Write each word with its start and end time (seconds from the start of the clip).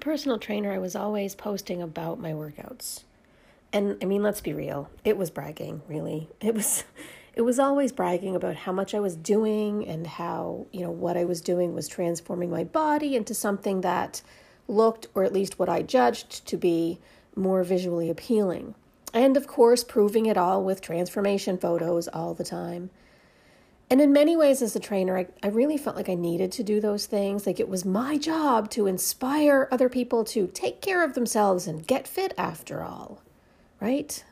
Personal 0.00 0.38
trainer, 0.38 0.72
I 0.72 0.78
was 0.78 0.96
always 0.96 1.34
posting 1.34 1.82
about 1.82 2.20
my 2.20 2.32
workouts. 2.32 3.04
And 3.72 3.96
I 4.02 4.04
mean, 4.06 4.22
let's 4.22 4.40
be 4.40 4.52
real, 4.52 4.90
it 5.04 5.16
was 5.16 5.30
bragging, 5.30 5.82
really. 5.88 6.28
It 6.40 6.54
was 6.54 6.84
it 7.34 7.42
was 7.42 7.58
always 7.58 7.92
bragging 7.92 8.34
about 8.34 8.56
how 8.56 8.72
much 8.72 8.94
I 8.94 9.00
was 9.00 9.14
doing 9.14 9.86
and 9.86 10.06
how, 10.06 10.66
you 10.72 10.80
know, 10.80 10.90
what 10.90 11.16
I 11.16 11.24
was 11.24 11.40
doing 11.40 11.74
was 11.74 11.86
transforming 11.86 12.50
my 12.50 12.64
body 12.64 13.14
into 13.14 13.34
something 13.34 13.82
that 13.82 14.22
looked 14.66 15.06
or 15.14 15.24
at 15.24 15.32
least 15.32 15.58
what 15.58 15.68
I 15.68 15.82
judged 15.82 16.46
to 16.46 16.56
be 16.56 16.98
more 17.36 17.62
visually 17.62 18.10
appealing. 18.10 18.74
And 19.12 19.36
of 19.36 19.46
course, 19.46 19.84
proving 19.84 20.26
it 20.26 20.36
all 20.36 20.64
with 20.64 20.80
transformation 20.80 21.58
photos 21.58 22.08
all 22.08 22.34
the 22.34 22.44
time. 22.44 22.90
And 23.90 24.00
in 24.00 24.12
many 24.12 24.36
ways, 24.36 24.62
as 24.62 24.76
a 24.76 24.80
trainer, 24.80 25.18
I, 25.18 25.26
I 25.42 25.48
really 25.48 25.76
felt 25.76 25.96
like 25.96 26.08
I 26.08 26.14
needed 26.14 26.52
to 26.52 26.62
do 26.62 26.80
those 26.80 27.06
things. 27.06 27.44
Like 27.44 27.58
it 27.58 27.68
was 27.68 27.84
my 27.84 28.18
job 28.18 28.70
to 28.70 28.86
inspire 28.86 29.68
other 29.72 29.88
people 29.88 30.22
to 30.26 30.46
take 30.46 30.80
care 30.80 31.04
of 31.04 31.14
themselves 31.14 31.66
and 31.66 31.84
get 31.84 32.06
fit 32.06 32.32
after 32.38 32.82
all. 32.82 33.20
Right? 33.80 34.22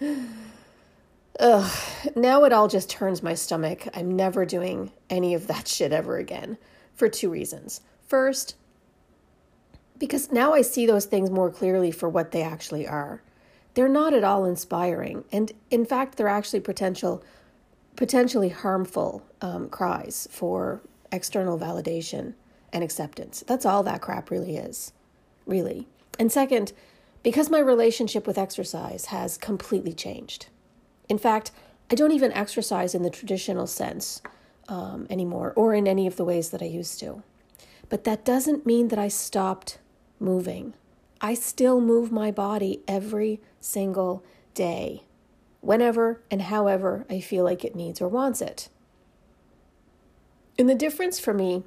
Ugh. 1.40 1.78
Now 2.14 2.44
it 2.44 2.52
all 2.52 2.68
just 2.68 2.88
turns 2.88 3.20
my 3.20 3.34
stomach. 3.34 3.88
I'm 3.94 4.14
never 4.14 4.46
doing 4.46 4.92
any 5.10 5.34
of 5.34 5.48
that 5.48 5.66
shit 5.66 5.92
ever 5.92 6.18
again 6.18 6.56
for 6.94 7.08
two 7.08 7.28
reasons. 7.28 7.80
First, 8.06 8.54
because 9.98 10.30
now 10.30 10.52
I 10.52 10.62
see 10.62 10.86
those 10.86 11.06
things 11.06 11.30
more 11.30 11.50
clearly 11.50 11.90
for 11.90 12.08
what 12.08 12.30
they 12.30 12.42
actually 12.42 12.86
are. 12.86 13.22
They're 13.74 13.88
not 13.88 14.14
at 14.14 14.22
all 14.22 14.44
inspiring. 14.44 15.24
And 15.32 15.50
in 15.72 15.84
fact, 15.84 16.16
they're 16.16 16.28
actually 16.28 16.60
potential 16.60 17.24
potentially 17.96 18.48
harmful 18.48 19.22
um, 19.40 19.68
cries 19.68 20.28
for 20.30 20.80
external 21.12 21.58
validation 21.58 22.34
and 22.72 22.82
acceptance. 22.82 23.44
That's 23.46 23.64
all 23.64 23.82
that 23.84 24.00
crap 24.00 24.30
really 24.30 24.56
is, 24.56 24.92
really. 25.46 25.86
And 26.18 26.30
second, 26.30 26.72
because 27.22 27.50
my 27.50 27.58
relationship 27.58 28.26
with 28.26 28.36
exercise 28.38 29.06
has 29.06 29.38
completely 29.38 29.92
changed. 29.92 30.46
In 31.08 31.18
fact, 31.18 31.52
I 31.90 31.94
don't 31.94 32.12
even 32.12 32.32
exercise 32.32 32.94
in 32.94 33.02
the 33.02 33.10
traditional 33.10 33.66
sense 33.66 34.20
um, 34.68 35.06
anymore 35.08 35.52
or 35.54 35.74
in 35.74 35.86
any 35.86 36.06
of 36.06 36.16
the 36.16 36.24
ways 36.24 36.50
that 36.50 36.62
I 36.62 36.66
used 36.66 36.98
to. 37.00 37.22
But 37.88 38.04
that 38.04 38.24
doesn't 38.24 38.66
mean 38.66 38.88
that 38.88 38.98
I 38.98 39.08
stopped 39.08 39.78
moving. 40.18 40.74
I 41.20 41.34
still 41.34 41.80
move 41.80 42.10
my 42.10 42.30
body 42.30 42.82
every 42.88 43.40
single 43.60 44.24
day 44.54 45.03
whenever 45.64 46.20
and 46.30 46.42
however 46.42 47.06
I 47.08 47.20
feel 47.20 47.44
like 47.44 47.64
it 47.64 47.74
needs 47.74 48.00
or 48.00 48.08
wants 48.08 48.40
it. 48.40 48.68
And 50.58 50.68
the 50.68 50.74
difference 50.74 51.18
for 51.18 51.34
me 51.34 51.64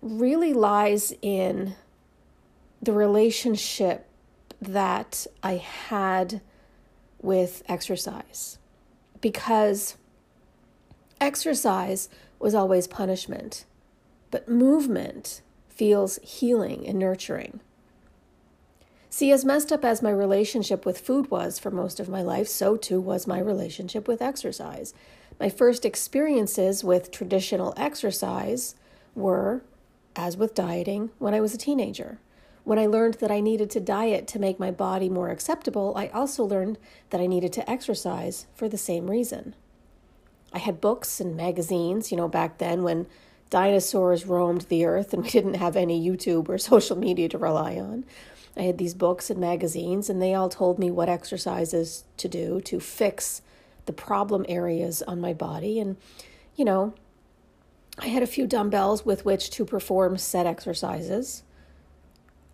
really 0.00 0.52
lies 0.52 1.12
in 1.22 1.74
the 2.82 2.92
relationship 2.92 4.06
that 4.60 5.26
I 5.42 5.56
had 5.56 6.40
with 7.20 7.62
exercise. 7.68 8.58
Because 9.20 9.96
exercise 11.20 12.08
was 12.38 12.54
always 12.54 12.86
punishment, 12.86 13.64
but 14.30 14.48
movement 14.48 15.42
feels 15.68 16.18
healing 16.22 16.86
and 16.86 16.98
nurturing. 16.98 17.60
See, 19.10 19.32
as 19.32 19.44
messed 19.44 19.72
up 19.72 19.84
as 19.84 20.02
my 20.02 20.10
relationship 20.10 20.84
with 20.84 21.00
food 21.00 21.30
was 21.30 21.58
for 21.58 21.70
most 21.70 21.98
of 21.98 22.08
my 22.08 22.22
life, 22.22 22.46
so 22.46 22.76
too 22.76 23.00
was 23.00 23.26
my 23.26 23.40
relationship 23.40 24.06
with 24.06 24.20
exercise. 24.20 24.92
My 25.40 25.48
first 25.48 25.84
experiences 25.84 26.84
with 26.84 27.10
traditional 27.10 27.72
exercise 27.76 28.74
were, 29.14 29.62
as 30.14 30.36
with 30.36 30.54
dieting, 30.54 31.10
when 31.18 31.32
I 31.32 31.40
was 31.40 31.54
a 31.54 31.58
teenager. 31.58 32.18
When 32.64 32.78
I 32.78 32.84
learned 32.84 33.14
that 33.14 33.30
I 33.30 33.40
needed 33.40 33.70
to 33.70 33.80
diet 33.80 34.26
to 34.28 34.38
make 34.38 34.60
my 34.60 34.70
body 34.70 35.08
more 35.08 35.30
acceptable, 35.30 35.94
I 35.96 36.08
also 36.08 36.44
learned 36.44 36.76
that 37.08 37.20
I 37.20 37.26
needed 37.26 37.52
to 37.54 37.70
exercise 37.70 38.46
for 38.54 38.68
the 38.68 38.76
same 38.76 39.10
reason. 39.10 39.54
I 40.52 40.58
had 40.58 40.80
books 40.80 41.18
and 41.18 41.34
magazines, 41.34 42.10
you 42.10 42.18
know, 42.18 42.28
back 42.28 42.58
then 42.58 42.82
when 42.82 43.06
dinosaurs 43.48 44.26
roamed 44.26 44.62
the 44.62 44.84
earth 44.84 45.14
and 45.14 45.22
we 45.22 45.30
didn't 45.30 45.54
have 45.54 45.76
any 45.76 46.06
YouTube 46.06 46.50
or 46.50 46.58
social 46.58 46.96
media 46.96 47.28
to 47.30 47.38
rely 47.38 47.76
on. 47.76 48.04
I 48.56 48.62
had 48.62 48.78
these 48.78 48.94
books 48.94 49.30
and 49.30 49.38
magazines, 49.38 50.10
and 50.10 50.20
they 50.20 50.34
all 50.34 50.48
told 50.48 50.78
me 50.78 50.90
what 50.90 51.08
exercises 51.08 52.04
to 52.16 52.28
do 52.28 52.60
to 52.62 52.80
fix 52.80 53.42
the 53.86 53.92
problem 53.92 54.44
areas 54.48 55.02
on 55.02 55.20
my 55.20 55.32
body. 55.32 55.78
And, 55.80 55.96
you 56.56 56.64
know, 56.64 56.94
I 57.98 58.08
had 58.08 58.22
a 58.22 58.26
few 58.26 58.46
dumbbells 58.46 59.04
with 59.04 59.24
which 59.24 59.50
to 59.50 59.64
perform 59.64 60.18
set 60.18 60.46
exercises. 60.46 61.42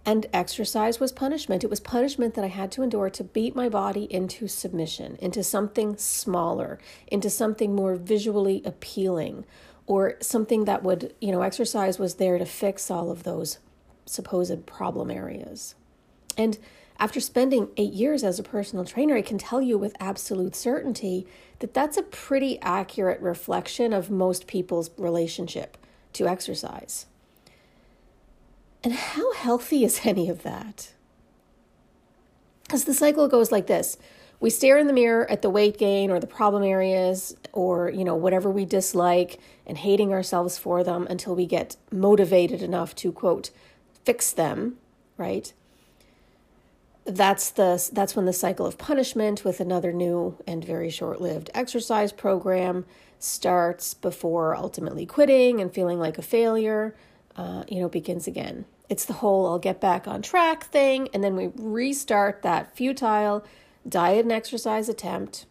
And 0.06 0.26
exercise 0.34 1.00
was 1.00 1.12
punishment. 1.12 1.64
It 1.64 1.70
was 1.70 1.80
punishment 1.80 2.34
that 2.34 2.44
I 2.44 2.48
had 2.48 2.70
to 2.72 2.82
endure 2.82 3.08
to 3.08 3.24
beat 3.24 3.56
my 3.56 3.70
body 3.70 4.04
into 4.10 4.48
submission, 4.48 5.16
into 5.20 5.42
something 5.42 5.96
smaller, 5.96 6.78
into 7.06 7.30
something 7.30 7.74
more 7.74 7.94
visually 7.96 8.62
appealing, 8.66 9.46
or 9.86 10.16
something 10.20 10.66
that 10.66 10.82
would, 10.82 11.14
you 11.20 11.32
know, 11.32 11.42
exercise 11.42 11.98
was 11.98 12.16
there 12.16 12.36
to 12.36 12.44
fix 12.44 12.90
all 12.90 13.10
of 13.10 13.22
those 13.22 13.58
supposed 14.06 14.66
problem 14.66 15.10
areas. 15.10 15.74
And 16.36 16.58
after 16.98 17.20
spending 17.20 17.68
eight 17.76 17.92
years 17.92 18.22
as 18.22 18.38
a 18.38 18.44
personal 18.44 18.84
trainer, 18.84 19.16
I 19.16 19.22
can 19.22 19.38
tell 19.38 19.60
you 19.60 19.76
with 19.76 19.96
absolute 19.98 20.54
certainty 20.54 21.26
that 21.58 21.74
that's 21.74 21.96
a 21.96 22.02
pretty 22.02 22.60
accurate 22.60 23.20
reflection 23.20 23.92
of 23.92 24.10
most 24.10 24.46
people's 24.46 24.90
relationship 24.96 25.76
to 26.14 26.28
exercise. 26.28 27.06
And 28.82 28.92
how 28.92 29.32
healthy 29.34 29.84
is 29.84 30.00
any 30.04 30.28
of 30.28 30.42
that? 30.42 30.92
Because 32.62 32.84
the 32.84 32.94
cycle 32.94 33.28
goes 33.28 33.52
like 33.52 33.66
this 33.66 33.98
we 34.40 34.50
stare 34.50 34.76
in 34.76 34.86
the 34.86 34.92
mirror 34.92 35.30
at 35.30 35.40
the 35.40 35.48
weight 35.48 35.78
gain 35.78 36.10
or 36.10 36.20
the 36.20 36.26
problem 36.26 36.62
areas 36.62 37.34
or 37.52 37.88
you 37.88 38.04
know 38.04 38.14
whatever 38.14 38.50
we 38.50 38.66
dislike 38.66 39.40
and 39.66 39.78
hating 39.78 40.12
ourselves 40.12 40.58
for 40.58 40.84
them 40.84 41.06
until 41.08 41.34
we 41.34 41.46
get 41.46 41.76
motivated 41.90 42.60
enough 42.60 42.94
to 42.94 43.10
quote 43.10 43.50
fix 44.04 44.32
them 44.32 44.76
right 45.16 45.54
that's 47.04 47.50
the 47.50 47.90
that's 47.92 48.16
when 48.16 48.24
the 48.24 48.32
cycle 48.32 48.66
of 48.66 48.78
punishment 48.78 49.44
with 49.44 49.60
another 49.60 49.92
new 49.92 50.38
and 50.46 50.64
very 50.64 50.88
short-lived 50.88 51.50
exercise 51.54 52.12
program 52.12 52.86
starts 53.18 53.94
before 53.94 54.56
ultimately 54.56 55.04
quitting 55.04 55.60
and 55.60 55.72
feeling 55.72 55.98
like 55.98 56.16
a 56.18 56.22
failure 56.22 56.94
uh, 57.36 57.64
you 57.68 57.80
know 57.80 57.88
begins 57.88 58.26
again. 58.26 58.64
It's 58.88 59.04
the 59.06 59.14
whole 59.14 59.46
i'll 59.46 59.58
get 59.58 59.80
back 59.80 60.06
on 60.06 60.22
track 60.22 60.64
thing 60.64 61.08
and 61.12 61.22
then 61.24 61.36
we 61.36 61.50
restart 61.56 62.42
that 62.42 62.76
futile 62.76 63.44
diet 63.86 64.24
and 64.24 64.32
exercise 64.32 64.88
attempt 64.88 65.46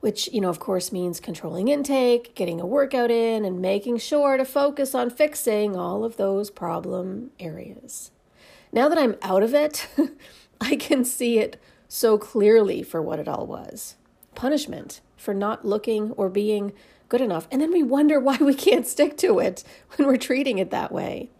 which 0.00 0.28
you 0.32 0.40
know 0.40 0.50
of 0.50 0.60
course 0.60 0.92
means 0.92 1.20
controlling 1.20 1.68
intake 1.68 2.34
getting 2.34 2.60
a 2.60 2.66
workout 2.66 3.10
in 3.10 3.44
and 3.44 3.60
making 3.60 3.98
sure 3.98 4.36
to 4.36 4.44
focus 4.44 4.94
on 4.94 5.10
fixing 5.10 5.74
all 5.74 6.04
of 6.04 6.16
those 6.16 6.50
problem 6.50 7.30
areas 7.40 8.10
now 8.72 8.88
that 8.88 8.98
I'm 8.98 9.16
out 9.22 9.42
of 9.42 9.54
it, 9.54 9.88
I 10.60 10.76
can 10.76 11.04
see 11.04 11.38
it 11.38 11.60
so 11.88 12.18
clearly 12.18 12.82
for 12.82 13.00
what 13.00 13.18
it 13.18 13.28
all 13.28 13.46
was 13.46 13.96
punishment 14.34 15.00
for 15.16 15.34
not 15.34 15.64
looking 15.64 16.12
or 16.12 16.28
being 16.28 16.72
good 17.08 17.20
enough. 17.20 17.48
And 17.50 17.60
then 17.60 17.72
we 17.72 17.82
wonder 17.82 18.20
why 18.20 18.36
we 18.36 18.54
can't 18.54 18.86
stick 18.86 19.16
to 19.18 19.40
it 19.40 19.64
when 19.96 20.06
we're 20.06 20.16
treating 20.16 20.58
it 20.58 20.70
that 20.70 20.92
way. 20.92 21.30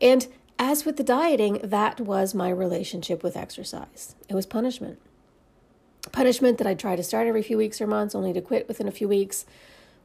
And 0.00 0.28
as 0.58 0.84
with 0.84 0.96
the 0.96 1.02
dieting, 1.02 1.58
that 1.64 2.00
was 2.00 2.34
my 2.34 2.50
relationship 2.50 3.22
with 3.24 3.36
exercise. 3.36 4.14
It 4.28 4.34
was 4.34 4.46
punishment. 4.46 5.00
Punishment 6.12 6.58
that 6.58 6.66
I'd 6.66 6.78
try 6.78 6.94
to 6.94 7.02
start 7.02 7.26
every 7.26 7.42
few 7.42 7.56
weeks 7.56 7.80
or 7.80 7.86
months, 7.86 8.14
only 8.14 8.32
to 8.34 8.40
quit 8.40 8.68
within 8.68 8.86
a 8.86 8.92
few 8.92 9.08
weeks 9.08 9.46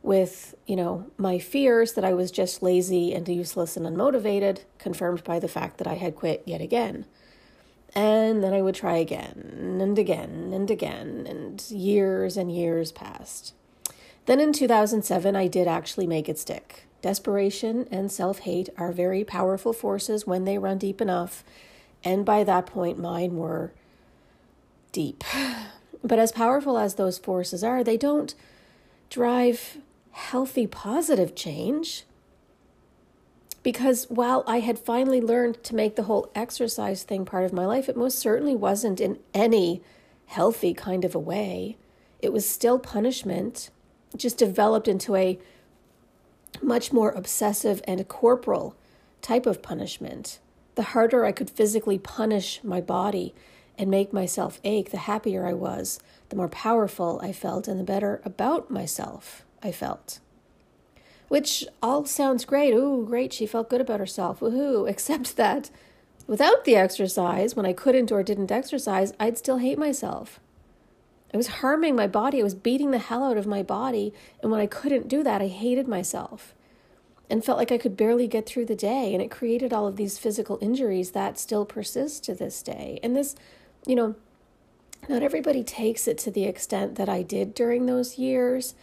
with, 0.01 0.55
you 0.65 0.75
know, 0.75 1.07
my 1.17 1.39
fears 1.39 1.93
that 1.93 2.05
I 2.05 2.13
was 2.13 2.31
just 2.31 2.63
lazy 2.63 3.13
and 3.13 3.27
useless 3.27 3.75
and 3.75 3.85
unmotivated, 3.85 4.61
confirmed 4.77 5.23
by 5.23 5.39
the 5.39 5.47
fact 5.47 5.77
that 5.77 5.87
I 5.87 5.95
had 5.95 6.15
quit 6.15 6.43
yet 6.45 6.61
again. 6.61 7.05
And 7.95 8.43
then 8.43 8.53
I 8.53 8.61
would 8.61 8.75
try 8.75 8.97
again 8.97 9.77
and 9.81 9.97
again 9.97 10.51
and 10.53 10.69
again, 10.69 11.25
and 11.27 11.69
years 11.69 12.37
and 12.37 12.51
years 12.51 12.91
passed. 12.91 13.53
Then 14.25 14.39
in 14.39 14.53
2007, 14.53 15.35
I 15.35 15.47
did 15.47 15.67
actually 15.67 16.05
make 16.05 16.29
it 16.29 16.37
stick. 16.37 16.85
Desperation 17.01 17.87
and 17.89 18.11
self 18.11 18.39
hate 18.39 18.69
are 18.77 18.91
very 18.91 19.23
powerful 19.23 19.73
forces 19.73 20.27
when 20.27 20.45
they 20.45 20.57
run 20.57 20.77
deep 20.77 21.01
enough. 21.01 21.43
And 22.03 22.25
by 22.25 22.43
that 22.43 22.65
point, 22.65 22.99
mine 22.99 23.35
were 23.35 23.73
deep. 24.91 25.23
But 26.01 26.17
as 26.17 26.31
powerful 26.31 26.77
as 26.77 26.95
those 26.95 27.17
forces 27.17 27.61
are, 27.61 27.83
they 27.83 27.97
don't 27.97 28.33
drive 29.09 29.79
healthy, 30.11 30.67
positive 30.67 31.35
change. 31.35 32.03
Because 33.61 34.05
while 34.09 34.43
I 34.47 34.59
had 34.59 34.79
finally 34.79 35.21
learned 35.21 35.63
to 35.65 35.75
make 35.75 35.95
the 35.95 36.03
whole 36.03 36.31
exercise 36.33 37.03
thing 37.03 37.25
part 37.25 37.45
of 37.45 37.53
my 37.53 37.65
life, 37.65 37.89
it 37.89 37.97
most 37.97 38.19
certainly 38.19 38.55
wasn't 38.55 39.01
in 39.01 39.19
any 39.33 39.81
healthy 40.27 40.73
kind 40.73 41.03
of 41.03 41.13
a 41.13 41.19
way. 41.19 41.77
It 42.21 42.31
was 42.31 42.47
still 42.47 42.79
punishment, 42.79 43.69
just 44.15 44.37
developed 44.37 44.87
into 44.87 45.15
a 45.15 45.39
much 46.61 46.91
more 46.91 47.11
obsessive 47.11 47.81
and 47.85 48.07
corporal 48.07 48.75
type 49.21 49.45
of 49.45 49.61
punishment. 49.61 50.39
The 50.75 50.83
harder 50.83 51.25
I 51.25 51.31
could 51.31 51.49
physically 51.49 51.99
punish 51.99 52.63
my 52.63 52.81
body 52.81 53.33
and 53.77 53.89
make 53.89 54.13
myself 54.13 54.59
ache, 54.63 54.91
the 54.91 54.97
happier 54.97 55.45
I 55.45 55.53
was, 55.53 55.99
the 56.29 56.35
more 56.35 56.49
powerful 56.49 57.19
I 57.21 57.31
felt, 57.31 57.67
and 57.67 57.79
the 57.79 57.83
better 57.83 58.21
about 58.23 58.69
myself 58.69 59.45
I 59.61 59.71
felt. 59.71 60.19
Which 61.27 61.65
all 61.81 62.05
sounds 62.05 62.45
great. 62.45 62.73
Ooh, 62.73 63.05
great, 63.05 63.33
she 63.33 63.45
felt 63.45 63.69
good 63.69 63.81
about 63.81 63.99
herself. 63.99 64.39
Woohoo. 64.39 64.89
Except 64.89 65.37
that 65.37 65.69
without 66.27 66.65
the 66.65 66.75
exercise, 66.75 67.55
when 67.55 67.65
I 67.65 67.73
couldn't 67.73 68.11
or 68.11 68.23
didn't 68.23 68.51
exercise, 68.51 69.13
I'd 69.19 69.37
still 69.37 69.57
hate 69.57 69.77
myself. 69.77 70.39
I 71.33 71.37
was 71.37 71.47
harming 71.47 71.95
my 71.95 72.07
body. 72.07 72.39
I 72.39 72.43
was 72.43 72.55
beating 72.55 72.91
the 72.91 72.97
hell 72.97 73.23
out 73.23 73.37
of 73.37 73.45
my 73.45 73.61
body. 73.61 74.13
And 74.41 74.51
when 74.51 74.59
I 74.59 74.65
couldn't 74.65 75.07
do 75.07 75.23
that, 75.23 75.41
I 75.41 75.47
hated 75.47 75.87
myself 75.87 76.55
and 77.29 77.45
felt 77.45 77.59
like 77.59 77.71
I 77.71 77.77
could 77.77 77.95
barely 77.95 78.27
get 78.27 78.47
through 78.47 78.65
the 78.65 78.75
day. 78.75 79.13
And 79.13 79.21
it 79.21 79.29
created 79.29 79.71
all 79.71 79.85
of 79.85 79.95
these 79.95 80.17
physical 80.17 80.57
injuries 80.61 81.11
that 81.11 81.37
still 81.37 81.65
persist 81.65 82.23
to 82.23 82.33
this 82.33 82.63
day. 82.63 82.99
And 83.03 83.15
this, 83.15 83.35
you 83.85 83.95
know, 83.95 84.15
not 85.07 85.21
everybody 85.21 85.63
takes 85.63 86.07
it 86.07 86.17
to 86.19 86.31
the 86.31 86.45
extent 86.45 86.95
that 86.95 87.07
I 87.07 87.21
did 87.21 87.53
during 87.53 87.85
those 87.85 88.17
years, 88.17 88.73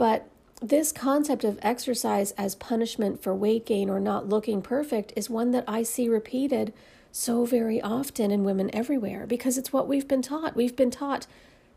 but 0.00 0.26
this 0.62 0.92
concept 0.92 1.44
of 1.44 1.58
exercise 1.60 2.30
as 2.38 2.54
punishment 2.54 3.22
for 3.22 3.34
weight 3.34 3.66
gain 3.66 3.90
or 3.90 4.00
not 4.00 4.26
looking 4.26 4.62
perfect 4.62 5.12
is 5.14 5.28
one 5.28 5.50
that 5.50 5.64
I 5.68 5.82
see 5.82 6.08
repeated 6.08 6.72
so 7.12 7.44
very 7.44 7.82
often 7.82 8.30
in 8.30 8.42
women 8.42 8.74
everywhere 8.74 9.26
because 9.26 9.58
it's 9.58 9.74
what 9.74 9.86
we've 9.86 10.08
been 10.08 10.22
taught. 10.22 10.56
We've 10.56 10.74
been 10.74 10.90
taught 10.90 11.26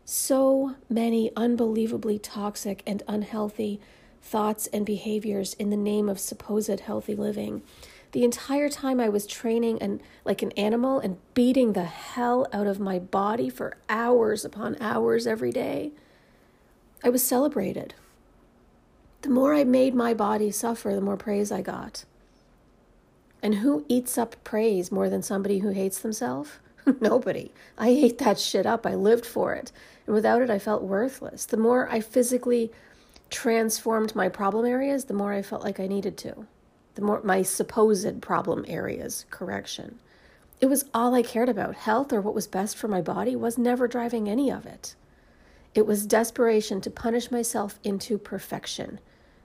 so 0.06 0.74
many 0.88 1.32
unbelievably 1.36 2.20
toxic 2.20 2.82
and 2.86 3.02
unhealthy 3.06 3.78
thoughts 4.22 4.68
and 4.68 4.86
behaviors 4.86 5.52
in 5.52 5.68
the 5.68 5.76
name 5.76 6.08
of 6.08 6.18
supposed 6.18 6.80
healthy 6.80 7.14
living. 7.14 7.60
The 8.12 8.24
entire 8.24 8.70
time 8.70 9.00
I 9.00 9.10
was 9.10 9.26
training 9.26 9.82
and 9.82 10.00
like 10.24 10.40
an 10.40 10.52
animal 10.52 10.98
and 10.98 11.18
beating 11.34 11.74
the 11.74 11.84
hell 11.84 12.46
out 12.54 12.66
of 12.66 12.80
my 12.80 12.98
body 12.98 13.50
for 13.50 13.76
hours 13.90 14.46
upon 14.46 14.78
hours 14.80 15.26
every 15.26 15.52
day, 15.52 15.92
I 17.02 17.10
was 17.10 17.22
celebrated. 17.22 17.92
The 19.24 19.30
more 19.30 19.54
I 19.54 19.64
made 19.64 19.94
my 19.94 20.12
body 20.12 20.50
suffer, 20.50 20.94
the 20.94 21.00
more 21.00 21.16
praise 21.16 21.50
I 21.50 21.62
got. 21.62 22.04
And 23.42 23.54
who 23.54 23.86
eats 23.88 24.18
up 24.18 24.36
praise 24.44 24.92
more 24.92 25.08
than 25.08 25.22
somebody 25.22 25.60
who 25.60 25.70
hates 25.70 25.98
themselves? 25.98 26.58
Nobody. 27.00 27.50
I 27.78 27.88
ate 27.88 28.18
that 28.18 28.38
shit 28.38 28.66
up. 28.66 28.84
I 28.84 28.94
lived 28.94 29.24
for 29.24 29.54
it. 29.54 29.72
And 30.04 30.14
without 30.14 30.42
it, 30.42 30.50
I 30.50 30.58
felt 30.58 30.82
worthless. 30.82 31.46
The 31.46 31.56
more 31.56 31.88
I 31.90 32.00
physically 32.00 32.70
transformed 33.30 34.14
my 34.14 34.28
problem 34.28 34.66
areas, 34.66 35.06
the 35.06 35.14
more 35.14 35.32
I 35.32 35.40
felt 35.40 35.64
like 35.64 35.80
I 35.80 35.86
needed 35.86 36.18
to. 36.18 36.46
The 36.94 37.00
more 37.00 37.22
my 37.24 37.40
supposed 37.40 38.20
problem 38.20 38.66
areas, 38.68 39.24
correction. 39.30 40.00
It 40.60 40.66
was 40.66 40.84
all 40.92 41.14
I 41.14 41.22
cared 41.22 41.48
about. 41.48 41.76
Health 41.76 42.12
or 42.12 42.20
what 42.20 42.34
was 42.34 42.46
best 42.46 42.76
for 42.76 42.88
my 42.88 43.00
body 43.00 43.34
was 43.36 43.56
never 43.56 43.88
driving 43.88 44.28
any 44.28 44.50
of 44.50 44.66
it. 44.66 44.94
It 45.74 45.86
was 45.86 46.04
desperation 46.04 46.82
to 46.82 46.90
punish 46.90 47.30
myself 47.30 47.80
into 47.82 48.18
perfection 48.18 49.00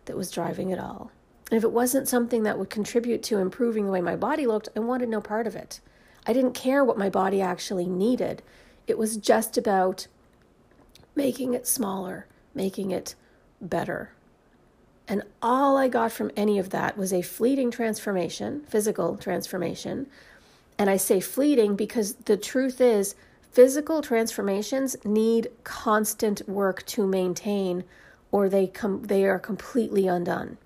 that 0.10 0.18
was 0.18 0.32
driving 0.32 0.72
it 0.72 0.80
all. 0.80 1.12
And 1.52 1.58
if 1.58 1.64
it 1.64 1.72
wasn't 1.72 2.08
something 2.08 2.42
that 2.44 2.58
would 2.58 2.72
contribute 2.72 3.22
to 3.24 3.38
improving 3.38 3.86
the 3.86 3.92
way 3.92 4.02
my 4.02 4.16
body 4.16 4.48
looked, 4.48 4.70
I 4.76 4.80
wanted 4.80 5.08
no 5.08 5.22
part 5.22 5.46
of 5.46 5.56
it. 5.56 5.82
I 6.26 6.34
didn't 6.34 6.54
care 6.54 6.84
what 6.84 6.98
my 6.98 7.10
body 7.10 7.42
actually 7.42 7.86
needed. 7.86 8.42
It 8.88 8.98
was 8.98 9.18
just 9.18 9.56
about 9.56 10.08
making 11.16 11.54
it 11.54 11.68
smaller, 11.68 12.26
making 12.56 12.90
it 12.90 13.14
better. 13.62 14.12
And 15.08 15.22
all 15.44 15.78
I 15.78 15.90
got 15.90 16.12
from 16.12 16.32
any 16.36 16.58
of 16.58 16.72
that 16.72 16.98
was 16.98 17.14
a 17.14 17.22
fleeting 17.22 17.70
transformation, 17.70 18.64
physical 18.68 19.16
transformation. 19.16 20.08
And 20.80 20.90
I 20.90 20.98
say 20.98 21.20
fleeting 21.20 21.76
because 21.76 22.16
the 22.26 22.38
truth 22.38 22.82
is, 22.82 23.14
physical 23.52 24.02
transformations 24.02 24.96
need 25.06 25.52
constant 25.64 26.50
work 26.50 26.84
to 26.88 27.06
maintain, 27.06 27.84
or 28.32 28.50
they, 28.50 28.68
come, 28.68 29.04
they 29.04 29.26
are 29.26 29.40
completely 29.40 30.08
undone. 30.08 30.58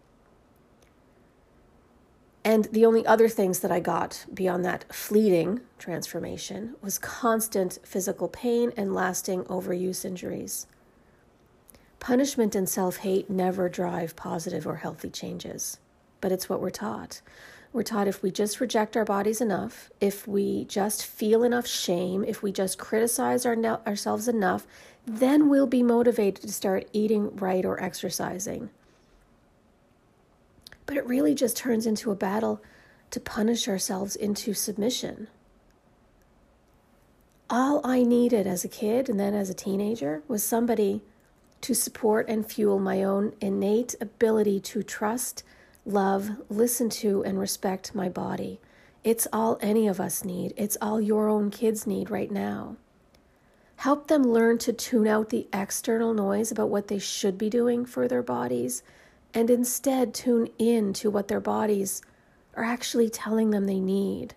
And 2.46 2.66
the 2.66 2.86
only 2.86 3.06
other 3.06 3.30
things 3.30 3.62
that 3.62 3.72
I 3.72 3.80
got 3.80 4.26
beyond 4.34 4.66
that 4.66 4.94
fleeting 4.94 5.62
transformation 5.80 6.76
was 6.82 7.00
constant 7.00 7.80
physical 7.86 8.28
pain 8.28 8.74
and 8.76 8.94
lasting 8.94 9.46
overuse 9.46 10.04
injuries. 10.04 10.68
Punishment 12.00 12.54
and 12.54 12.68
self 12.68 12.98
hate 12.98 13.30
never 13.30 13.70
drive 13.70 14.18
positive 14.18 14.68
or 14.68 14.76
healthy 14.76 15.10
changes, 15.10 15.80
but 16.20 16.34
it's 16.34 16.50
what 16.50 16.60
we're 16.60 16.70
taught. 16.70 17.22
We're 17.74 17.82
taught 17.82 18.08
if 18.08 18.22
we 18.22 18.30
just 18.30 18.60
reject 18.60 18.96
our 18.96 19.04
bodies 19.04 19.42
enough, 19.42 19.90
if 20.00 20.28
we 20.28 20.66
just 20.66 21.04
feel 21.04 21.44
enough 21.44 21.66
shame, 21.66 22.24
if 22.24 22.44
we 22.44 22.52
just 22.52 22.78
criticize 22.78 23.48
our, 23.48 23.58
ourselves 23.88 24.28
enough, 24.28 24.68
then 25.08 25.50
we'll 25.50 25.68
be 25.68 25.82
motivated 25.82 26.44
to 26.44 26.54
start 26.54 26.88
eating 26.94 27.36
right 27.36 27.66
or 27.66 27.82
exercising. 27.82 28.70
But 30.86 30.98
it 30.98 31.06
really 31.08 31.34
just 31.34 31.58
turns 31.58 31.88
into 31.88 32.12
a 32.12 32.16
battle 32.16 32.62
to 33.10 33.20
punish 33.20 33.68
ourselves 33.68 34.16
into 34.16 34.54
submission. 34.54 35.28
All 37.50 37.82
I 37.84 38.04
needed 38.04 38.46
as 38.46 38.64
a 38.64 38.70
kid 38.70 39.10
and 39.10 39.20
then 39.20 39.34
as 39.34 39.50
a 39.50 39.54
teenager 39.56 40.22
was 40.28 40.44
somebody 40.44 41.02
to 41.62 41.74
support 41.74 42.30
and 42.30 42.46
fuel 42.46 42.78
my 42.78 43.04
own 43.04 43.34
innate 43.42 43.96
ability 44.00 44.60
to 44.60 44.84
trust, 44.84 45.44
love, 45.86 46.32
listen 46.50 46.90
to, 46.90 47.24
and 47.24 47.40
respect 47.40 47.96
my 47.96 48.10
body. 48.10 48.60
It's 49.04 49.28
all 49.34 49.58
any 49.62 49.88
of 49.88 50.00
us 50.00 50.24
need. 50.24 50.54
It's 50.56 50.78
all 50.82 51.02
your 51.02 51.28
own 51.28 51.52
kids 51.52 51.86
need 51.86 52.10
right 52.10 52.32
now. 52.32 52.78
Help 53.78 54.08
them 54.08 54.24
learn 54.24 54.58
to 54.60 54.72
tune 54.72 55.08
out 55.08 55.30
the 55.30 55.48
external 55.52 56.14
noise 56.14 56.52
about 56.52 56.70
what 56.70 56.88
they 56.88 57.00
should 57.00 57.38
be 57.38 57.50
doing 57.50 57.86
for 57.86 58.08
their 58.08 58.22
bodies 58.22 58.82
and 59.34 59.50
instead 59.50 60.14
tune 60.14 60.48
in 60.58 60.94
to 60.94 61.10
what 61.10 61.28
their 61.28 61.42
bodies 61.42 62.02
are 62.56 62.64
actually 62.64 63.10
telling 63.10 63.50
them 63.50 63.66
they 63.66 63.80
need. 63.80 64.36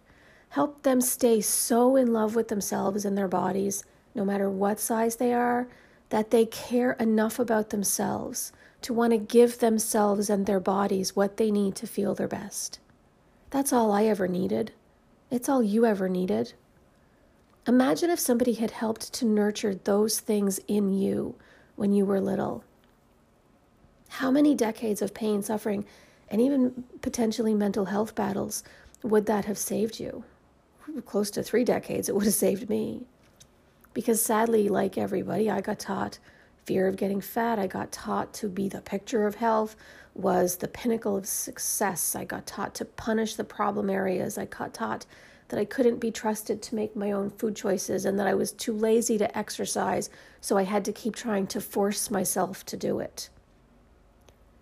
Help 0.49 0.83
them 0.83 1.01
stay 1.01 1.41
so 1.41 1.97
in 1.97 2.13
love 2.13 2.35
with 2.35 2.49
themselves 2.49 3.05
and 3.05 3.17
their 3.17 3.29
bodies, 3.29 3.85
no 4.15 4.25
matter 4.25 4.49
what 4.49 4.81
size 4.81 5.17
they 5.17 5.33
are, 5.33 5.69
that 6.09 6.31
they 6.31 6.47
care 6.47 6.93
enough 6.93 7.39
about 7.39 7.71
themselves 7.71 8.53
to 8.83 8.93
want 8.93 9.13
to 9.13 9.19
give 9.19 9.59
themselves 9.59 10.31
and 10.31 10.47
their 10.47 10.61
bodies 10.61 11.17
what 11.17 11.37
they 11.37 11.51
need 11.51 11.75
to 11.77 11.87
feel 11.87 12.15
their 12.15 12.29
best. 12.29 12.79
That's 13.51 13.73
all 13.73 13.93
I 13.93 14.05
ever 14.05 14.29
needed. 14.29 14.73
It's 15.31 15.49
all 15.49 15.63
you 15.63 15.87
ever 15.87 16.09
needed. 16.09 16.53
Imagine 17.67 18.11
if 18.11 18.21
somebody 18.21 18.55
had 18.55 18.71
helped 18.71 19.13
to 19.15 19.25
nurture 19.25 19.75
those 19.75 20.21
things 20.21 20.61
in 20.69 20.93
you 20.93 21.35
when 21.75 21.93
you 21.93 22.05
were 22.05 22.21
little. 22.21 22.63
How 24.09 24.31
many 24.31 24.55
decades 24.55 25.03
of 25.03 25.15
pain, 25.15 25.43
suffering, 25.43 25.85
and 26.29 26.41
even 26.41 26.85
potentially 27.03 27.55
mental 27.55 27.87
health 27.87 28.15
battles 28.15 28.63
would 29.03 29.27
that 29.27 29.47
have 29.47 29.59
saved 29.59 29.99
you? 29.99 30.25
Close 31.05 31.31
to 31.33 31.43
three 31.43 31.65
decades, 31.65 32.09
it 32.09 32.15
would 32.15 32.25
have 32.25 32.35
saved 32.35 32.71
me. 32.71 33.05
Because 33.95 34.23
sadly, 34.23 34.69
like 34.69 34.97
everybody, 34.97 35.51
I 35.51 35.61
got 35.61 35.81
taught 35.81 36.19
fear 36.67 36.89
of 36.89 36.97
getting 36.97 37.21
fat. 37.21 37.59
I 37.59 37.67
got 37.67 37.93
taught 37.93 38.35
to 38.35 38.49
be 38.49 38.69
the 38.69 38.81
picture 38.81 39.27
of 39.27 39.37
health 39.37 39.77
was 40.15 40.57
the 40.57 40.69
pinnacle 40.69 41.17
of 41.17 41.27
success. 41.27 42.17
I 42.17 42.25
got 42.25 42.47
taught 42.47 42.75
to 42.77 42.85
punish 42.85 43.37
the 43.37 43.45
problem 43.45 43.89
areas. 43.89 44.37
I 44.37 44.47
got 44.47 44.75
taught 44.75 45.07
that 45.49 45.61
I 45.61 45.65
couldn't 45.65 46.01
be 46.01 46.11
trusted 46.11 46.61
to 46.63 46.75
make 46.75 46.97
my 46.97 47.13
own 47.13 47.31
food 47.31 47.55
choices 47.55 48.05
and 48.05 48.19
that 48.19 48.27
I 48.27 48.35
was 48.35 48.51
too 48.51 48.73
lazy 48.73 49.17
to 49.19 49.39
exercise, 49.39 50.11
so 50.41 50.57
I 50.57 50.65
had 50.65 50.85
to 50.87 50.93
keep 50.93 51.15
trying 51.15 51.47
to 51.49 51.61
force 51.61 52.11
myself 52.11 52.67
to 52.67 52.77
do 52.77 52.99
it. 52.99 53.29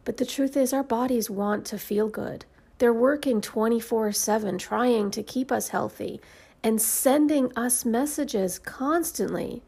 But 0.04 0.18
the 0.18 0.26
truth 0.26 0.56
is, 0.56 0.74
our 0.74 0.82
bodies 0.82 1.30
want 1.30 1.64
to 1.66 1.78
feel 1.78 2.08
good. 2.08 2.44
They're 2.78 2.92
working 2.92 3.40
24 3.40 4.12
7 4.12 4.58
trying 4.58 5.10
to 5.12 5.22
keep 5.22 5.50
us 5.50 5.68
healthy 5.68 6.20
and 6.62 6.82
sending 6.82 7.56
us 7.56 7.84
messages 7.84 8.58
constantly 8.58 9.62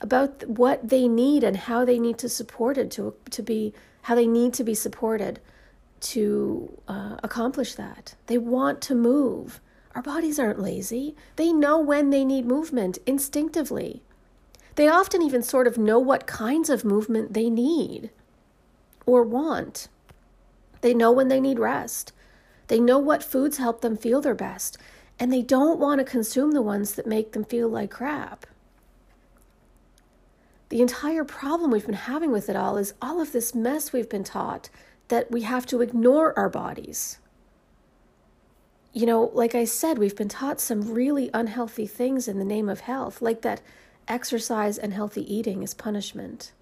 about 0.00 0.46
what 0.46 0.88
they 0.88 1.08
need 1.08 1.42
and 1.42 1.56
how 1.56 1.84
they 1.84 1.98
need 1.98 2.18
to 2.18 2.28
support 2.28 2.78
it 2.78 2.90
to, 2.92 3.14
to 3.30 3.42
be 3.42 3.74
how 4.02 4.14
they 4.14 4.26
need 4.26 4.54
to 4.54 4.64
be 4.64 4.74
supported 4.74 5.40
to 6.00 6.80
uh, 6.86 7.16
accomplish 7.22 7.74
that. 7.74 8.14
They 8.26 8.38
want 8.38 8.80
to 8.82 8.94
move. 8.94 9.60
Our 9.94 10.02
bodies 10.02 10.38
aren't 10.38 10.60
lazy. 10.60 11.16
They 11.36 11.52
know 11.52 11.78
when 11.78 12.10
they 12.10 12.24
need 12.24 12.46
movement 12.46 12.98
instinctively. 13.06 14.02
They 14.76 14.86
often 14.86 15.22
even 15.22 15.42
sort 15.42 15.66
of 15.66 15.76
know 15.76 15.98
what 15.98 16.26
kinds 16.26 16.70
of 16.70 16.84
movement 16.84 17.34
they 17.34 17.50
need 17.50 18.10
or 19.06 19.24
want. 19.24 19.88
They 20.82 20.94
know 20.94 21.10
when 21.10 21.28
they 21.28 21.40
need 21.40 21.58
rest. 21.58 22.12
They 22.68 22.78
know 22.78 22.98
what 22.98 23.24
foods 23.24 23.56
help 23.56 23.80
them 23.80 23.96
feel 23.96 24.20
their 24.20 24.34
best, 24.34 24.78
and 25.18 25.32
they 25.32 25.42
don't 25.42 25.80
want 25.80 25.98
to 25.98 26.04
consume 26.04 26.52
the 26.52 26.62
ones 26.62 26.94
that 26.94 27.06
make 27.06 27.32
them 27.32 27.44
feel 27.44 27.68
like 27.68 27.90
crap. 27.90 28.46
The 30.68 30.82
entire 30.82 31.24
problem 31.24 31.70
we've 31.70 31.86
been 31.86 31.94
having 31.94 32.30
with 32.30 32.48
it 32.48 32.56
all 32.56 32.76
is 32.76 32.94
all 33.00 33.20
of 33.20 33.32
this 33.32 33.54
mess 33.54 33.92
we've 33.92 34.08
been 34.08 34.24
taught 34.24 34.68
that 35.08 35.30
we 35.30 35.42
have 35.42 35.64
to 35.66 35.80
ignore 35.80 36.38
our 36.38 36.50
bodies. 36.50 37.18
You 38.92 39.06
know, 39.06 39.30
like 39.32 39.54
I 39.54 39.64
said, 39.64 39.98
we've 39.98 40.16
been 40.16 40.28
taught 40.28 40.60
some 40.60 40.92
really 40.92 41.30
unhealthy 41.32 41.86
things 41.86 42.28
in 42.28 42.38
the 42.38 42.44
name 42.44 42.68
of 42.68 42.80
health, 42.80 43.22
like 43.22 43.42
that 43.42 43.62
exercise 44.06 44.76
and 44.76 44.92
healthy 44.92 45.32
eating 45.32 45.62
is 45.62 45.72
punishment. 45.72 46.52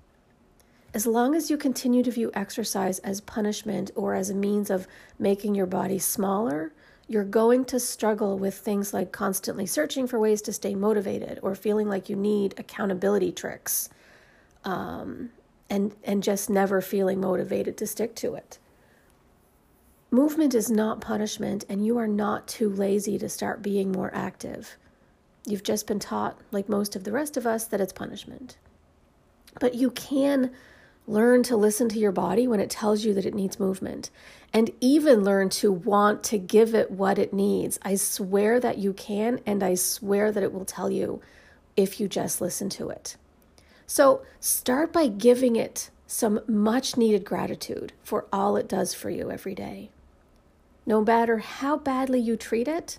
As 0.94 1.06
long 1.06 1.34
as 1.34 1.50
you 1.50 1.56
continue 1.56 2.02
to 2.02 2.10
view 2.10 2.30
exercise 2.34 3.00
as 3.00 3.20
punishment 3.20 3.90
or 3.94 4.14
as 4.14 4.30
a 4.30 4.34
means 4.34 4.70
of 4.70 4.86
making 5.18 5.54
your 5.54 5.66
body 5.66 5.98
smaller, 5.98 6.72
you're 7.08 7.24
going 7.24 7.64
to 7.66 7.78
struggle 7.78 8.38
with 8.38 8.54
things 8.54 8.92
like 8.92 9.12
constantly 9.12 9.66
searching 9.66 10.06
for 10.06 10.18
ways 10.18 10.42
to 10.42 10.52
stay 10.52 10.74
motivated 10.74 11.38
or 11.42 11.54
feeling 11.54 11.88
like 11.88 12.08
you 12.08 12.16
need 12.16 12.54
accountability 12.58 13.30
tricks 13.30 13.88
um, 14.64 15.30
and, 15.70 15.94
and 16.02 16.22
just 16.22 16.50
never 16.50 16.80
feeling 16.80 17.20
motivated 17.20 17.76
to 17.76 17.86
stick 17.86 18.14
to 18.16 18.34
it. 18.34 18.58
Movement 20.10 20.54
is 20.54 20.70
not 20.70 21.00
punishment, 21.00 21.64
and 21.68 21.84
you 21.84 21.98
are 21.98 22.06
not 22.06 22.46
too 22.46 22.68
lazy 22.68 23.18
to 23.18 23.28
start 23.28 23.60
being 23.62 23.90
more 23.90 24.10
active. 24.14 24.76
You've 25.44 25.64
just 25.64 25.86
been 25.86 25.98
taught, 25.98 26.38
like 26.52 26.68
most 26.68 26.96
of 26.96 27.04
the 27.04 27.12
rest 27.12 27.36
of 27.36 27.46
us, 27.46 27.64
that 27.66 27.80
it's 27.80 27.92
punishment. 27.92 28.56
But 29.60 29.74
you 29.74 29.90
can 29.90 30.52
learn 31.06 31.42
to 31.44 31.56
listen 31.56 31.88
to 31.88 31.98
your 31.98 32.12
body 32.12 32.48
when 32.48 32.60
it 32.60 32.70
tells 32.70 33.04
you 33.04 33.14
that 33.14 33.26
it 33.26 33.34
needs 33.34 33.60
movement, 33.60 34.10
and 34.52 34.70
even 34.80 35.24
learn 35.24 35.48
to 35.48 35.70
want 35.70 36.24
to 36.24 36.38
give 36.38 36.74
it 36.74 36.90
what 36.90 37.18
it 37.18 37.32
needs. 37.32 37.78
I 37.82 37.94
swear 37.94 38.58
that 38.60 38.78
you 38.78 38.92
can, 38.92 39.40
and 39.46 39.62
I 39.62 39.74
swear 39.74 40.32
that 40.32 40.42
it 40.42 40.52
will 40.52 40.64
tell 40.64 40.90
you 40.90 41.20
if 41.76 42.00
you 42.00 42.08
just 42.08 42.40
listen 42.40 42.68
to 42.70 42.88
it. 42.88 43.16
So 43.86 44.22
start 44.40 44.92
by 44.92 45.06
giving 45.06 45.56
it 45.56 45.90
some 46.06 46.40
much 46.48 46.96
needed 46.96 47.24
gratitude 47.24 47.92
for 48.02 48.26
all 48.32 48.56
it 48.56 48.68
does 48.68 48.94
for 48.94 49.10
you 49.10 49.30
every 49.30 49.54
day. 49.54 49.90
No 50.84 51.04
matter 51.04 51.38
how 51.38 51.76
badly 51.76 52.20
you 52.20 52.36
treat 52.36 52.68
it, 52.68 52.98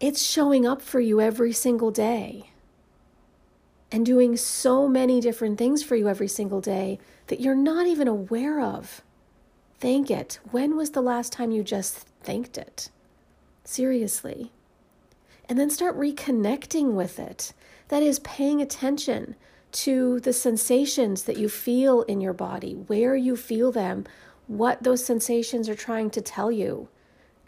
it's 0.00 0.22
showing 0.22 0.66
up 0.66 0.80
for 0.80 1.00
you 1.00 1.20
every 1.20 1.52
single 1.52 1.90
day 1.90 2.49
and 3.92 4.06
doing 4.06 4.36
so 4.36 4.88
many 4.88 5.20
different 5.20 5.58
things 5.58 5.82
for 5.82 5.96
you 5.96 6.08
every 6.08 6.28
single 6.28 6.60
day 6.60 6.98
that 7.26 7.40
you're 7.40 7.54
not 7.54 7.86
even 7.86 8.08
aware 8.08 8.60
of. 8.60 9.02
Thank 9.78 10.10
it. 10.10 10.38
When 10.50 10.76
was 10.76 10.90
the 10.90 11.00
last 11.00 11.32
time 11.32 11.50
you 11.50 11.64
just 11.64 12.06
thanked 12.22 12.58
it? 12.58 12.90
Seriously. 13.64 14.52
And 15.48 15.58
then 15.58 15.70
start 15.70 15.98
reconnecting 15.98 16.92
with 16.92 17.18
it. 17.18 17.52
That 17.88 18.02
is 18.02 18.20
paying 18.20 18.62
attention 18.62 19.34
to 19.72 20.20
the 20.20 20.32
sensations 20.32 21.24
that 21.24 21.38
you 21.38 21.48
feel 21.48 22.02
in 22.02 22.20
your 22.20 22.32
body, 22.32 22.74
where 22.74 23.16
you 23.16 23.36
feel 23.36 23.72
them, 23.72 24.04
what 24.46 24.82
those 24.82 25.04
sensations 25.04 25.68
are 25.68 25.74
trying 25.74 26.10
to 26.10 26.20
tell 26.20 26.50
you. 26.50 26.88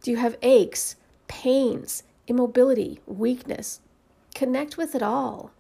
Do 0.03 0.11
you 0.11 0.17
have 0.17 0.37
aches, 0.43 0.97
pains, 1.29 2.03
immobility, 2.27 3.01
weakness. 3.07 3.81
Connect 4.35 4.77
with 4.77 4.95
it 4.95 5.03
all. 5.03 5.51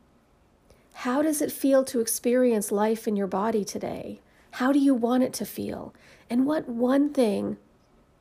How 0.92 1.22
does 1.22 1.42
it 1.42 1.50
feel 1.50 1.84
to 1.84 2.00
experience 2.00 2.70
life 2.70 3.08
in 3.08 3.16
your 3.16 3.26
body 3.26 3.64
today? 3.64 4.20
How 4.52 4.72
do 4.72 4.78
you 4.78 4.94
want 4.94 5.22
it 5.22 5.32
to 5.34 5.46
feel? 5.46 5.94
And 6.28 6.46
what 6.46 6.68
one 6.68 7.12
thing 7.12 7.56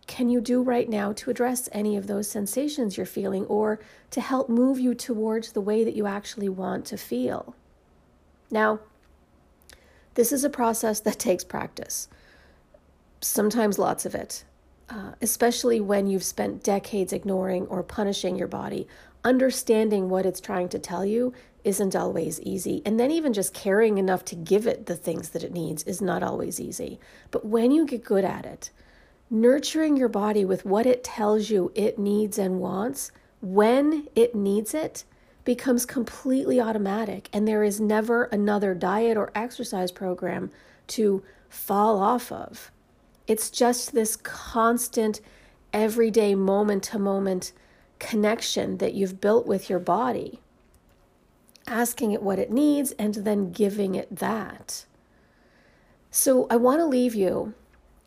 can 0.08 0.30
you 0.30 0.42
do 0.42 0.62
right 0.62 0.90
now 0.90 1.14
to 1.14 1.30
address 1.30 1.70
any 1.72 1.96
of 1.96 2.08
those 2.08 2.30
sensations 2.30 2.98
you're 2.98 3.06
feeling 3.06 3.46
or 3.46 3.80
to 4.10 4.22
help 4.22 4.50
move 4.50 4.80
you 4.80 4.94
towards 4.94 5.52
the 5.52 5.62
way 5.62 5.84
that 5.84 5.96
you 5.96 6.08
actually 6.08 6.50
want 6.50 6.86
to 6.86 6.98
feel? 6.98 7.56
Now, 8.50 8.80
this 10.16 10.32
is 10.32 10.44
a 10.44 10.50
process 10.50 11.00
that 11.02 11.20
takes 11.20 11.44
practice, 11.44 12.10
sometimes 13.22 13.80
lots 13.80 14.06
of 14.06 14.16
it. 14.16 14.44
Uh, 14.90 15.14
especially 15.22 15.80
when 15.80 16.06
you've 16.06 16.24
spent 16.24 16.64
decades 16.64 17.14
ignoring 17.14 17.66
or 17.68 17.82
punishing 17.82 18.36
your 18.36 18.50
body, 18.50 18.86
understanding 19.24 20.10
what 20.10 20.26
it's 20.26 20.42
trying 20.42 20.68
to 20.68 20.78
tell 20.78 21.06
you 21.06 21.34
isn't 21.64 21.96
always 21.96 22.40
easy. 22.42 22.82
And 22.86 23.00
then 23.00 23.12
even 23.12 23.34
just 23.34 23.54
caring 23.54 23.98
enough 23.98 24.26
to 24.26 24.36
give 24.36 24.68
it 24.68 24.86
the 24.86 24.96
things 24.96 25.30
that 25.30 25.44
it 25.44 25.54
needs 25.54 25.84
is 25.84 26.02
not 26.02 26.24
always 26.24 26.60
easy. 26.60 27.00
But 27.30 27.46
when 27.46 27.72
you 27.72 27.86
get 27.86 28.04
good 28.04 28.26
at 28.26 28.46
it, 28.46 28.72
nurturing 29.30 29.98
your 29.98 30.10
body 30.10 30.44
with 30.46 30.66
what 30.66 30.86
it 30.86 31.04
tells 31.04 31.50
you 31.50 31.72
it 31.76 31.98
needs 31.98 32.38
and 32.38 32.60
wants 32.60 33.12
when 33.42 34.08
it 34.16 34.36
needs 34.36 34.74
it 34.74 35.04
becomes 35.44 35.86
completely 35.86 36.60
automatic. 36.60 37.30
And 37.34 37.48
there 37.48 37.64
is 37.64 37.80
never 37.80 38.26
another 38.26 38.74
diet 38.74 39.18
or 39.18 39.32
exercise 39.34 39.92
program 39.92 40.52
to 40.88 41.24
fall 41.50 42.00
off 42.00 42.32
of. 42.32 42.72
It's 43.28 43.50
just 43.50 43.94
this 43.94 44.16
constant, 44.18 45.22
everyday, 45.74 46.36
moment 46.36 46.84
to 46.84 47.00
moment 47.00 47.54
connection 48.00 48.78
that 48.78 48.94
you've 48.94 49.22
built 49.22 49.48
with 49.48 49.70
your 49.70 49.80
body, 49.80 50.41
asking 51.72 52.12
it 52.12 52.22
what 52.22 52.40
it 52.40 52.52
needs 52.52 52.92
and 52.94 53.16
then 53.16 53.52
giving 53.52 53.96
it 53.96 54.16
that. 54.18 54.86
So 56.12 56.46
I 56.50 56.58
want 56.58 56.80
to 56.80 56.86
leave 56.86 57.16
you 57.16 57.54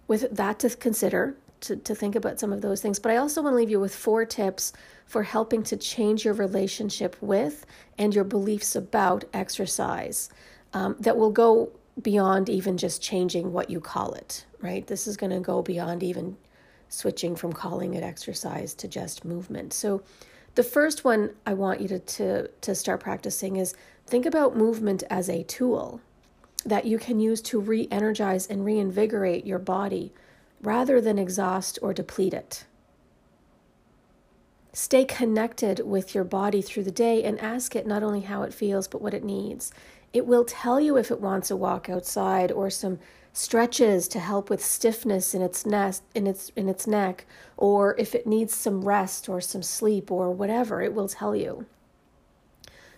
with 0.07 0.31
that 0.31 0.59
to 0.61 0.71
consider, 0.71 1.37
to, 1.61 1.77
to 1.77 1.95
think 1.95 2.15
about 2.15 2.39
some 2.39 2.53
of 2.53 2.61
those 2.61 2.83
things. 2.83 2.99
But 2.99 3.13
I 3.13 3.17
also 3.17 3.43
want 3.43 3.55
to 3.55 3.57
leave 3.57 3.71
you 3.71 3.81
with 3.81 3.95
four 3.95 4.27
tips 4.27 4.75
for 5.07 5.23
helping 5.23 5.63
to 5.65 5.77
change 5.77 6.25
your 6.25 6.35
relationship 6.35 7.17
with 7.21 7.65
and 7.97 8.15
your 8.15 8.25
beliefs 8.25 8.77
about 8.77 9.25
exercise 9.33 10.29
um, 10.75 10.97
that 11.01 11.17
will 11.17 11.31
go 11.31 11.73
beyond 12.03 12.49
even 12.49 12.77
just 12.77 13.03
changing 13.03 13.53
what 13.53 13.71
you 13.71 13.81
call 13.81 14.13
it, 14.15 14.45
right? 14.61 14.87
This 14.87 15.07
is 15.07 15.17
going 15.17 15.33
to 15.33 15.41
go 15.41 15.63
beyond 15.63 16.03
even 16.03 16.37
switching 16.89 17.35
from 17.35 17.53
calling 17.53 17.95
it 17.95 18.03
exercise 18.03 18.75
to 18.75 18.89
just 18.89 19.25
movement. 19.25 19.73
So, 19.73 20.03
the 20.55 20.63
first 20.63 21.05
one 21.05 21.31
I 21.47 21.55
want 21.55 21.81
you 21.81 21.89
to, 21.89 21.99
to, 21.99 22.49
to 22.49 22.75
start 22.75 23.01
practicing 23.01 23.57
is 23.57 23.75
think 24.07 24.27
about 24.27 24.57
movement 24.57 25.03
as 25.11 25.29
a 25.29 25.43
tool 25.43 26.01
that 26.65 26.85
you 26.85 26.99
can 26.99 27.21
use 27.21 27.41
to 27.43 27.61
re 27.61 27.89
energize 27.91 28.47
and 28.47 28.65
reinvigorate 28.65 29.45
your 29.45 29.59
body 29.59 30.13
rather 30.63 31.01
than 31.01 31.19
exhaust 31.19 31.79
or 31.83 31.93
deplete 31.93 32.33
it. 32.33 32.65
Stay 34.75 35.05
connected 35.05 35.79
with 35.87 36.17
your 36.17 36.25
body 36.25 36.61
through 36.61 36.83
the 36.83 36.91
day 36.91 37.23
and 37.23 37.41
ask 37.41 37.77
it 37.77 37.87
not 37.87 38.03
only 38.03 38.23
how 38.23 38.43
it 38.43 38.53
feels, 38.53 38.89
but 38.89 39.01
what 39.01 39.15
it 39.15 39.23
needs. 39.23 39.73
It 40.13 40.27
will 40.27 40.45
tell 40.45 40.81
you 40.81 40.97
if 40.97 41.13
it 41.13 41.21
wants 41.21 41.49
a 41.49 41.57
walk 41.57 41.89
outside 41.89 42.51
or 42.51 42.71
some 42.71 42.99
stretches 43.33 44.09
to 44.09 44.19
help 44.19 44.51
with 44.51 44.65
stiffness 44.65 45.33
in 45.33 45.43
its 45.43 45.65
nest 45.65 46.03
in 46.13 46.27
its 46.27 46.51
in 46.57 46.69
its 46.69 46.89
neck 46.89 47.25
or 47.57 47.95
if 47.99 48.17
it 48.17 48.27
needs 48.27 48.53
some 48.53 48.85
rest 48.85 49.29
or 49.29 49.41
some 49.41 49.63
sleep 49.63 50.11
or 50.11 50.33
whatever 50.33 50.83
it 50.83 50.93
will 50.93 51.09
tell 51.09 51.37
you. 51.37 51.67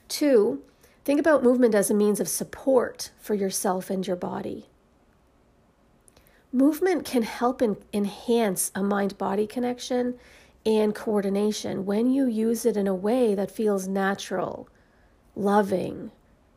2. 0.09 0.63
Think 1.05 1.21
about 1.21 1.43
movement 1.43 1.75
as 1.75 1.91
a 1.91 1.95
means 1.95 2.21
of 2.21 2.29
support 2.29 3.11
for 3.19 3.35
yourself 3.35 3.91
and 3.91 4.07
your 4.07 4.17
body. 4.17 4.67
Movement 6.53 7.05
can 7.05 7.23
help 7.23 7.61
in, 7.61 7.77
enhance 7.93 8.73
a 8.75 8.83
mind 8.83 9.19
body 9.19 9.47
connection 9.47 10.19
and 10.67 10.95
coordination 10.95 11.87
when 11.87 12.11
you 12.11 12.27
use 12.27 12.67
it 12.67 12.77
in 12.77 12.89
a 12.89 12.95
way 12.95 13.37
that 13.37 13.51
feels 13.51 13.87
natural, 13.87 14.69
loving, 15.37 16.11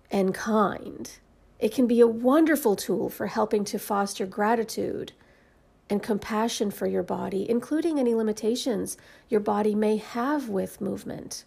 and 0.09 0.33
kind. 0.33 1.11
It 1.59 1.71
can 1.71 1.85
be 1.85 2.01
a 2.01 2.07
wonderful 2.07 2.75
tool 2.75 3.09
for 3.09 3.27
helping 3.27 3.63
to 3.65 3.77
foster 3.77 4.25
gratitude 4.25 5.11
and 5.91 6.01
compassion 6.01 6.71
for 6.71 6.87
your 6.87 7.03
body, 7.03 7.47
including 7.47 7.99
any 7.99 8.15
limitations 8.15 8.97
your 9.29 9.41
body 9.41 9.75
may 9.75 9.97
have 9.97 10.49
with 10.49 10.81
movement, 10.81 11.45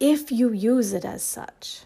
if 0.00 0.32
you 0.32 0.52
use 0.52 0.92
it 0.94 1.04
as 1.04 1.22
such. 1.22 1.82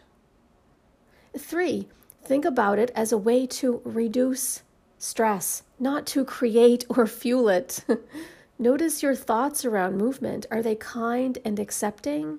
Three, 1.36 1.88
think 2.24 2.44
about 2.44 2.78
it 2.78 2.90
as 2.94 3.10
a 3.10 3.18
way 3.18 3.46
to 3.46 3.80
reduce 3.84 4.62
stress, 4.98 5.62
not 5.78 6.06
to 6.06 6.24
create 6.24 6.84
or 6.88 7.06
fuel 7.06 7.48
it. 7.48 7.84
Notice 8.60 9.02
your 9.02 9.16
thoughts 9.16 9.64
around 9.64 9.96
movement. 9.96 10.46
Are 10.50 10.62
they 10.62 10.76
kind 10.76 11.38
and 11.44 11.58
accepting, 11.58 12.38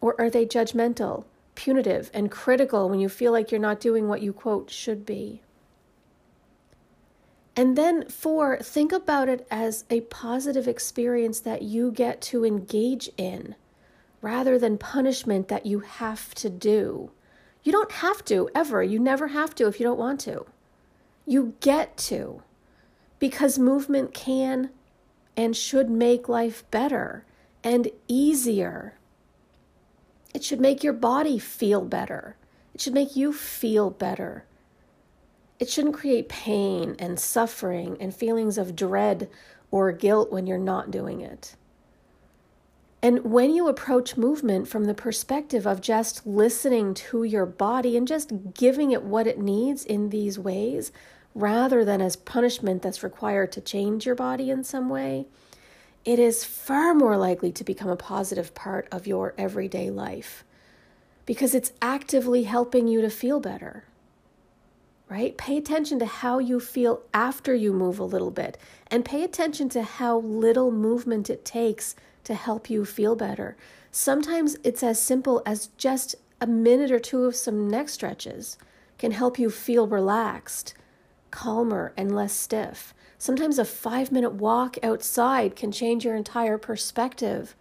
or 0.00 0.20
are 0.20 0.30
they 0.30 0.44
judgmental 0.44 1.26
punitive 1.54 2.10
and 2.14 2.30
critical 2.30 2.88
when 2.88 3.00
you 3.00 3.08
feel 3.08 3.32
like 3.32 3.50
you're 3.50 3.60
not 3.60 3.80
doing 3.80 4.08
what 4.08 4.22
you, 4.22 4.32
quote, 4.32 4.70
should 4.70 5.04
be. 5.04 5.42
And 7.54 7.76
then, 7.76 8.08
four, 8.08 8.56
think 8.62 8.92
about 8.92 9.28
it 9.28 9.46
as 9.50 9.84
a 9.90 10.00
positive 10.02 10.66
experience 10.66 11.40
that 11.40 11.60
you 11.60 11.92
get 11.92 12.22
to 12.22 12.46
engage 12.46 13.10
in 13.18 13.56
rather 14.22 14.58
than 14.58 14.78
punishment 14.78 15.48
that 15.48 15.66
you 15.66 15.80
have 15.80 16.34
to 16.36 16.48
do. 16.48 17.10
You 17.62 17.72
don't 17.72 17.92
have 17.92 18.24
to 18.24 18.48
ever. 18.54 18.82
You 18.82 18.98
never 18.98 19.28
have 19.28 19.54
to 19.56 19.66
if 19.66 19.78
you 19.78 19.84
don't 19.84 19.98
want 19.98 20.20
to. 20.20 20.46
You 21.26 21.54
get 21.60 21.98
to 21.98 22.42
because 23.18 23.58
movement 23.58 24.14
can 24.14 24.70
and 25.40 25.56
should 25.56 25.88
make 25.88 26.28
life 26.28 26.70
better 26.70 27.24
and 27.64 27.88
easier. 28.06 28.98
It 30.34 30.44
should 30.44 30.60
make 30.60 30.84
your 30.84 30.92
body 30.92 31.38
feel 31.38 31.80
better. 31.80 32.36
It 32.74 32.82
should 32.82 32.92
make 32.92 33.16
you 33.16 33.32
feel 33.32 33.88
better. 33.88 34.44
It 35.58 35.70
shouldn't 35.70 35.94
create 35.94 36.28
pain 36.28 36.94
and 36.98 37.18
suffering 37.18 37.96
and 38.00 38.14
feelings 38.14 38.58
of 38.58 38.76
dread 38.76 39.30
or 39.70 39.92
guilt 39.92 40.30
when 40.30 40.46
you're 40.46 40.58
not 40.58 40.90
doing 40.90 41.22
it. 41.22 41.56
And 43.02 43.24
when 43.24 43.54
you 43.54 43.66
approach 43.66 44.18
movement 44.18 44.68
from 44.68 44.84
the 44.84 44.92
perspective 44.92 45.66
of 45.66 45.80
just 45.80 46.26
listening 46.26 46.92
to 46.92 47.24
your 47.24 47.46
body 47.46 47.96
and 47.96 48.06
just 48.06 48.52
giving 48.52 48.90
it 48.90 49.04
what 49.04 49.26
it 49.26 49.38
needs 49.38 49.86
in 49.86 50.10
these 50.10 50.38
ways, 50.38 50.92
rather 51.34 51.84
than 51.84 52.00
as 52.00 52.16
punishment 52.16 52.82
that's 52.82 53.02
required 53.02 53.52
to 53.52 53.60
change 53.60 54.06
your 54.06 54.14
body 54.14 54.50
in 54.50 54.64
some 54.64 54.88
way, 54.88 55.26
it 56.04 56.18
is 56.18 56.44
far 56.44 56.94
more 56.94 57.16
likely 57.16 57.52
to 57.52 57.64
become 57.64 57.90
a 57.90 57.96
positive 57.96 58.54
part 58.54 58.88
of 58.90 59.06
your 59.06 59.34
everyday 59.36 59.90
life 59.90 60.44
because 61.26 61.54
it's 61.54 61.72
actively 61.82 62.44
helping 62.44 62.88
you 62.88 63.00
to 63.00 63.10
feel 63.10 63.38
better 63.38 63.84
right? 65.10 65.36
Pay 65.36 65.56
attention 65.56 65.98
to 65.98 66.06
how 66.06 66.38
you 66.38 66.60
feel 66.60 67.02
after 67.12 67.52
you 67.52 67.72
move 67.72 67.98
a 67.98 68.04
little 68.04 68.30
bit 68.30 68.56
and 68.86 69.04
pay 69.04 69.24
attention 69.24 69.68
to 69.70 69.82
how 69.82 70.20
little 70.20 70.70
movement 70.70 71.28
it 71.28 71.44
takes 71.44 71.96
to 72.22 72.32
help 72.32 72.70
you 72.70 72.84
feel 72.84 73.16
better. 73.16 73.56
Sometimes 73.90 74.56
it's 74.62 74.84
as 74.84 75.02
simple 75.02 75.42
as 75.44 75.66
just 75.76 76.14
a 76.40 76.46
minute 76.46 76.92
or 76.92 77.00
two 77.00 77.24
of 77.24 77.34
some 77.34 77.68
neck 77.68 77.88
stretches 77.88 78.56
can 78.98 79.10
help 79.10 79.36
you 79.36 79.50
feel 79.50 79.88
relaxed, 79.88 80.74
calmer, 81.30 81.92
and 81.96 82.14
less 82.14 82.32
stiff. 82.32 82.94
Sometimes 83.18 83.58
a 83.58 83.64
five 83.64 84.10
minute 84.10 84.32
walk 84.32 84.76
outside 84.82 85.56
can 85.56 85.72
change 85.72 86.04
your 86.04 86.14
entire 86.14 86.58
perspective 86.58 87.54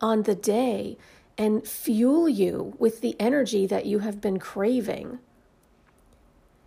on 0.00 0.22
the 0.22 0.34
day 0.34 0.98
and 1.36 1.66
fuel 1.66 2.28
you 2.28 2.74
with 2.78 3.00
the 3.00 3.16
energy 3.18 3.66
that 3.66 3.86
you 3.86 4.00
have 4.00 4.20
been 4.20 4.38
craving. 4.38 5.18